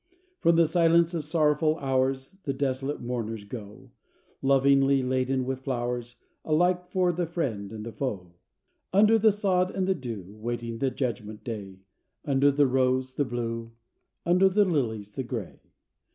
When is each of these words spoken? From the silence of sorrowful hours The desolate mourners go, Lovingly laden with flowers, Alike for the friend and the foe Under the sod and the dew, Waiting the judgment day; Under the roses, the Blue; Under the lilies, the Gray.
From 0.39 0.55
the 0.55 0.65
silence 0.65 1.13
of 1.13 1.23
sorrowful 1.23 1.77
hours 1.77 2.35
The 2.45 2.53
desolate 2.53 3.01
mourners 3.03 3.43
go, 3.45 3.91
Lovingly 4.41 5.03
laden 5.03 5.45
with 5.45 5.59
flowers, 5.59 6.15
Alike 6.43 6.87
for 6.87 7.11
the 7.11 7.27
friend 7.27 7.71
and 7.71 7.85
the 7.85 7.91
foe 7.91 8.33
Under 8.91 9.19
the 9.19 9.31
sod 9.31 9.69
and 9.69 9.87
the 9.87 9.93
dew, 9.93 10.25
Waiting 10.39 10.79
the 10.79 10.89
judgment 10.89 11.43
day; 11.43 11.81
Under 12.25 12.49
the 12.49 12.65
roses, 12.65 13.13
the 13.13 13.25
Blue; 13.25 13.73
Under 14.25 14.49
the 14.49 14.65
lilies, 14.65 15.11
the 15.11 15.21
Gray. 15.21 15.59